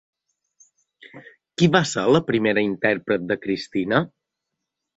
[1.07, 4.05] Qui va ser la primera intèrpret de Cristina?